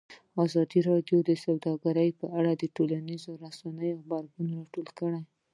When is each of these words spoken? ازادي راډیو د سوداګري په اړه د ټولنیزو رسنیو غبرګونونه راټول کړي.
ازادي 0.45 0.79
راډیو 0.89 1.17
د 1.29 1.31
سوداګري 1.45 2.07
په 2.19 2.25
اړه 2.39 2.51
د 2.55 2.63
ټولنیزو 2.75 3.31
رسنیو 3.43 3.97
غبرګونونه 4.01 4.53
راټول 4.61 4.87
کړي. 4.99 5.21